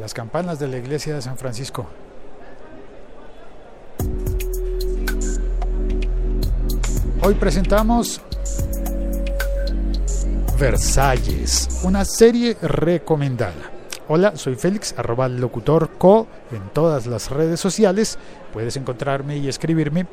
[0.00, 1.86] las campanas de la iglesia de San Francisco.
[7.22, 8.22] Hoy presentamos
[10.58, 13.69] Versalles, una serie recomendada.
[14.12, 18.18] Hola, soy Félix, arroba locutor co en todas las redes sociales.
[18.52, 20.08] Puedes encontrarme y escribirme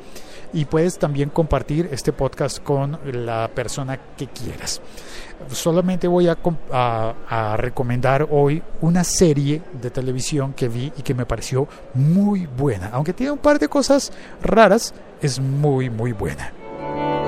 [0.52, 4.80] y puedes también compartir este podcast con la persona que quieras.
[5.50, 6.38] Solamente voy a,
[6.70, 12.90] a, recomendar hoy una serie de televisión que vi y que me pareció muy buena.
[12.92, 16.52] Aunque tiene un par de cosas raras, es muy, muy buena.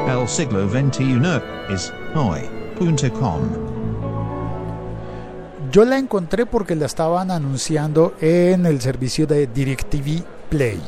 [0.06, 1.20] El siglo XXI
[1.68, 3.40] es hoy.com.
[5.70, 10.80] Yo la encontré porque la estaban anunciando en el servicio de DirecTV Play.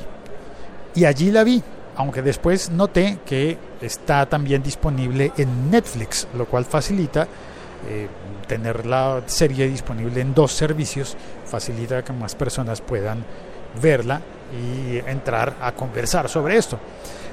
[0.95, 1.63] Y allí la vi
[1.97, 7.27] aunque después noté que está también disponible en Netflix, lo cual facilita
[7.89, 8.09] eh,
[8.47, 13.25] tener la serie disponible en dos servicios, facilita que más personas puedan
[13.81, 14.21] verla
[14.53, 16.79] y entrar a conversar sobre esto.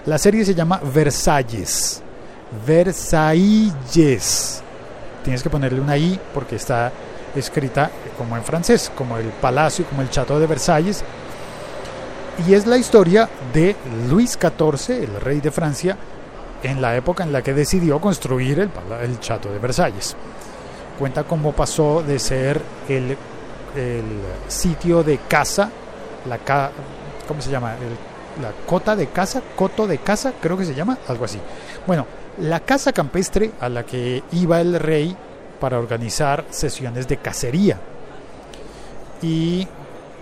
[0.06, 2.02] La serie se llama Versalles.
[2.66, 4.64] Versalles.
[5.24, 6.92] Tienes que ponerle una I porque está
[7.36, 11.04] escrita como en francés, como el palacio, como el chateau de Versalles,
[12.48, 13.76] y es la historia de
[14.10, 15.98] Luis XIV, el rey de Francia,
[16.64, 18.72] en la época en la que decidió construir el,
[19.02, 20.16] el Chateau de Versalles.
[20.98, 23.18] Cuenta cómo pasó de ser el,
[24.48, 25.70] sitio de caza,
[26.28, 26.40] la
[27.28, 27.76] ¿cómo se llama?
[28.42, 31.40] la cota de caza, coto de caza, creo que se llama, algo así.
[31.86, 32.06] Bueno,
[32.40, 35.16] la casa campestre a la que iba el rey
[35.60, 37.80] para organizar sesiones de cacería.
[39.22, 39.68] Y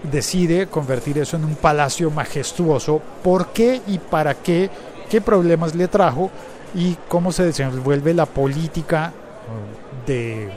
[0.03, 3.02] decide convertir eso en un palacio majestuoso.
[3.23, 4.69] ¿Por qué y para qué?
[5.09, 6.30] ¿Qué problemas le trajo?
[6.75, 9.13] Y cómo se desenvuelve la política
[10.05, 10.49] de,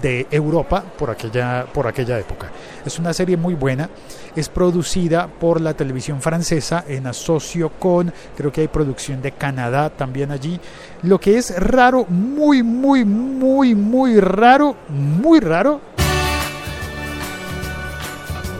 [0.00, 2.50] de Europa por aquella, por aquella época.
[2.86, 3.90] Es una serie muy buena.
[4.34, 9.90] Es producida por la televisión francesa en asocio con, creo que hay producción de Canadá
[9.90, 10.60] también allí.
[11.02, 15.80] Lo que es raro, muy, muy, muy, muy raro, muy raro,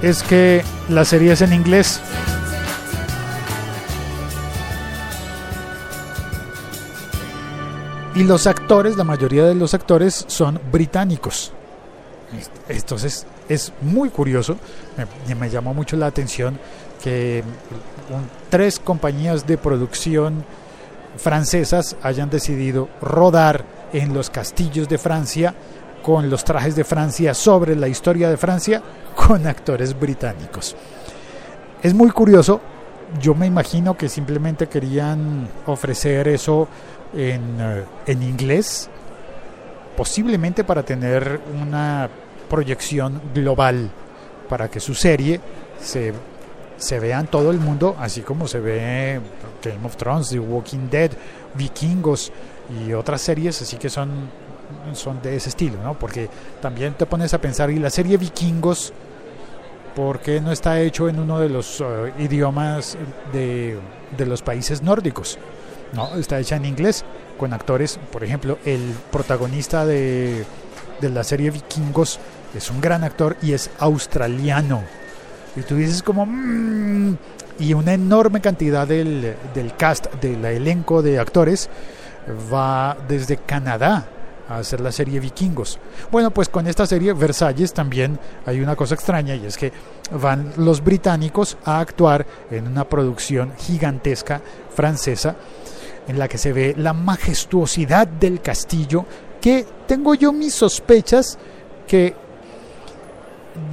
[0.03, 2.00] es que la serie es en inglés.
[8.15, 11.53] Y los actores, la mayoría de los actores son británicos.
[12.69, 14.57] Entonces es muy curioso,
[15.27, 16.59] me, me llamó mucho la atención
[17.03, 17.43] que
[18.51, 20.45] tres compañías de producción
[21.17, 25.55] francesas hayan decidido rodar en los castillos de Francia
[26.03, 28.83] con los trajes de Francia sobre la historia de Francia
[29.15, 30.77] con actores británicos.
[31.83, 32.61] Es muy curioso,
[33.21, 36.69] yo me imagino que simplemente querían ofrecer eso
[37.15, 38.89] en, eh, en inglés,
[39.97, 42.09] posiblemente para tener una
[42.49, 43.91] proyección global,
[44.49, 45.41] para que su serie
[45.81, 46.12] se,
[46.77, 49.21] se vea en todo el mundo, así como se ve
[49.62, 51.11] Game of Thrones, The Walking Dead,
[51.55, 52.33] Vikingos
[52.87, 54.11] y otras series, así que son,
[54.93, 55.95] son de ese estilo, ¿no?
[55.95, 56.29] Porque
[56.61, 58.93] también te pones a pensar, y la serie Vikingos,
[59.95, 62.97] ¿por qué no está hecho en uno de los uh, idiomas
[63.33, 63.78] de,
[64.17, 65.39] de, los países nórdicos?
[65.93, 67.05] No, está hecha en inglés,
[67.39, 70.45] con actores, por ejemplo, el protagonista de,
[71.01, 72.19] de la serie Vikingos
[72.56, 74.83] es un gran actor y es australiano.
[75.56, 76.27] Y tú dices como...
[76.27, 77.17] Mmm,
[77.59, 81.71] y una enorme cantidad del, del cast, del elenco de actores,
[82.53, 84.06] va desde Canadá
[84.49, 85.78] a hacer la serie Vikingos.
[86.11, 89.72] Bueno, pues con esta serie Versalles también hay una cosa extraña y es que
[90.12, 94.41] van los británicos a actuar en una producción gigantesca
[94.75, 95.37] francesa
[96.06, 99.05] en la que se ve la majestuosidad del castillo
[99.41, 101.39] que tengo yo mis sospechas
[101.89, 102.15] que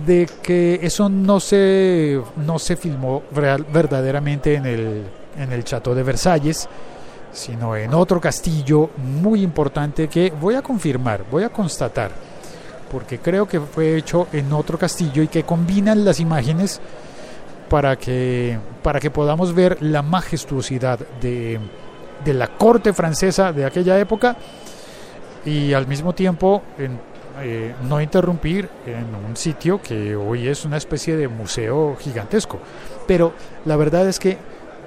[0.06, 5.04] de que eso no se no se filmó real, verdaderamente en el
[5.38, 6.68] en el Chateau de Versalles
[7.34, 12.12] sino en otro castillo muy importante que voy a confirmar, voy a constatar,
[12.92, 16.80] porque creo que fue hecho en otro castillo y que combinan las imágenes
[17.70, 21.60] para que, para que podamos ver la majestuosidad de,
[22.24, 24.38] de la corte francesa de aquella época
[25.46, 26.62] y al mismo tiempo
[27.42, 32.60] eh, no interrumpir en un sitio que hoy es una especie de museo gigantesco.
[33.08, 33.34] Pero
[33.66, 34.38] la verdad es que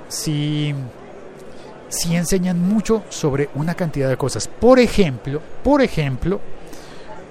[0.09, 0.75] sí
[2.11, 4.49] enseñan mucho sobre una cantidad de cosas.
[4.49, 6.41] Por ejemplo, por ejemplo,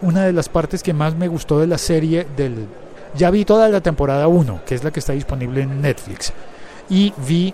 [0.01, 2.67] una de las partes que más me gustó de la serie del
[3.15, 6.33] ya vi toda la temporada 1, que es la que está disponible en Netflix.
[6.89, 7.53] Y vi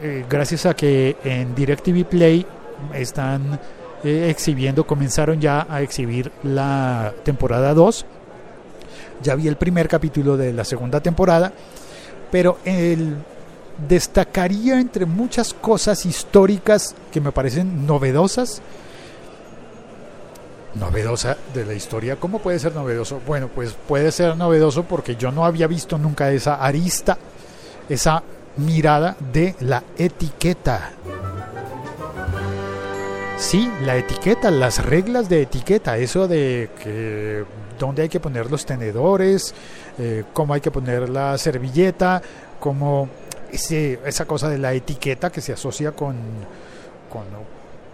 [0.00, 2.46] eh, gracias a que en DirecTV Play
[2.94, 3.58] están
[4.04, 8.04] eh, exhibiendo, comenzaron ya a exhibir la temporada 2.
[9.22, 11.52] Ya vi el primer capítulo de la segunda temporada,
[12.30, 13.16] pero el,
[13.88, 18.60] destacaría entre muchas cosas históricas que me parecen novedosas.
[20.74, 22.16] Novedosa de la historia.
[22.16, 23.20] ¿Cómo puede ser novedoso?
[23.26, 27.18] Bueno, pues puede ser novedoso porque yo no había visto nunca esa arista,
[27.88, 28.22] esa
[28.56, 30.92] mirada de la etiqueta.
[33.42, 37.44] Sí, la etiqueta, las reglas de etiqueta, eso de que
[37.76, 39.52] dónde hay que poner los tenedores,
[39.98, 42.22] eh, cómo hay que poner la servilleta,
[42.60, 43.08] cómo
[43.50, 46.14] ese, esa cosa de la etiqueta que se asocia con,
[47.10, 47.24] con,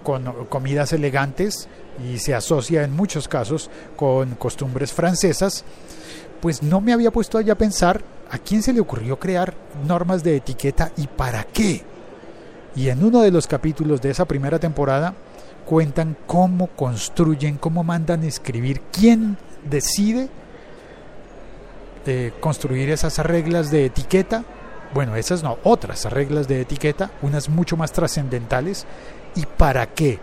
[0.04, 1.66] con, comidas elegantes
[2.04, 5.64] y se asocia en muchos casos con costumbres francesas,
[6.42, 9.54] pues no me había puesto allá a pensar a quién se le ocurrió crear
[9.86, 11.82] normas de etiqueta y para qué.
[12.76, 15.14] Y en uno de los capítulos de esa primera temporada
[15.68, 19.36] cuentan cómo construyen, cómo mandan escribir, quién
[19.68, 20.30] decide
[22.06, 24.44] eh, construir esas reglas de etiqueta
[24.94, 28.86] bueno, esas no, otras reglas de etiqueta, unas mucho más trascendentales.
[29.34, 30.18] ¿Y para qué?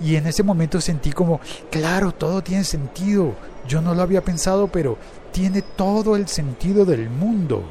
[0.00, 3.34] Y en ese momento sentí como, claro, todo tiene sentido.
[3.66, 4.98] Yo no lo había pensado, pero
[5.32, 7.64] tiene todo el sentido del mundo.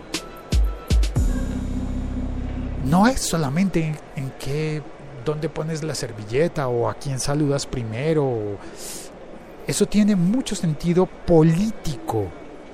[2.86, 4.82] No es solamente en, qué,
[5.24, 8.58] dónde pones la servilleta o a quién saludas primero.
[9.66, 12.28] Eso tiene mucho sentido político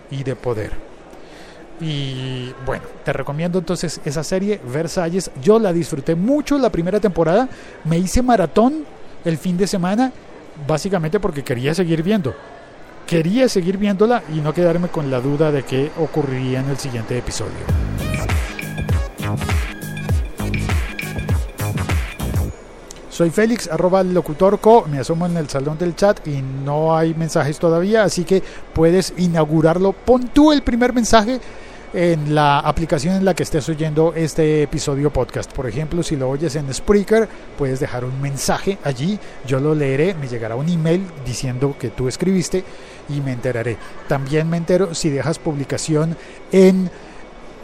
[0.10, 0.72] y de poder.
[1.81, 5.31] Y bueno, te recomiendo entonces esa serie, Versalles.
[5.42, 7.48] Yo la disfruté mucho la primera temporada.
[7.86, 8.86] Me hice maratón
[9.24, 10.12] el fin de semana,
[10.68, 12.34] básicamente porque quería seguir viendo.
[13.07, 17.18] Quería seguir viéndola y no quedarme con la duda de qué ocurriría en el siguiente
[17.18, 17.88] episodio.
[23.19, 27.60] Soy Félix, arroba locutorco, me asomo en el salón del chat y no hay mensajes
[27.60, 28.42] todavía, así que
[28.74, 29.92] puedes inaugurarlo.
[29.92, 31.42] Pon tú el primer mensaje
[31.94, 35.51] en la aplicación en la que estés oyendo este episodio podcast.
[35.51, 37.27] Por ejemplo, si lo oyes en Spreaker,
[37.57, 42.07] puedes dejar un mensaje allí, yo lo leeré, me llegará un email diciendo que tú
[42.07, 42.63] escribiste
[43.10, 43.75] y me enteraré.
[44.07, 46.15] También me entero si dejas publicación
[46.54, 46.89] en,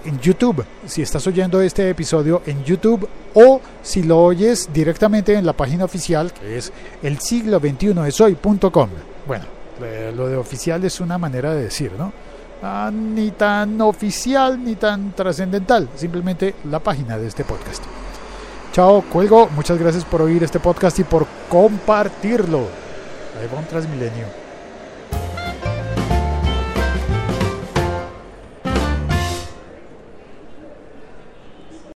[0.06, 5.46] en YouTube, si estás oyendo este episodio en YouTube o si lo oyes directamente en
[5.46, 6.72] la página oficial que es
[7.04, 8.90] el siglo 21 es hoy.com.
[9.28, 9.46] Bueno,
[9.84, 12.14] eh, lo de oficial es una manera de decir, ¿no?
[12.64, 17.84] Ah, ni tan oficial ni tan trascendental, simplemente la página de este podcast.
[18.72, 22.60] Chao, cuelgo, muchas gracias por oír este podcast y por compartirlo.
[23.40, 24.45] Ahí va un Transmilenio.